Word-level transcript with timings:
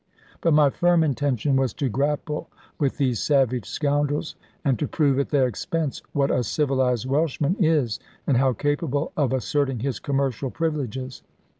But 0.41 0.55
my 0.55 0.71
firm 0.71 1.03
intention 1.03 1.55
was 1.57 1.75
to 1.75 1.87
grapple 1.87 2.49
with 2.79 2.97
these 2.97 3.19
savage 3.19 3.67
scoundrels, 3.69 4.33
and 4.65 4.79
to 4.79 4.87
prove 4.87 5.19
at 5.19 5.29
their 5.29 5.45
expense 5.45 6.01
what 6.11 6.31
a 6.31 6.43
civilised 6.43 7.05
Welshman 7.07 7.55
is, 7.59 7.99
and 8.25 8.37
how 8.37 8.53
capable 8.53 9.11
of 9.15 9.31
asserting 9.31 9.81
his 9.81 9.99
commercial 9.99 10.49
privileges. 10.49 11.21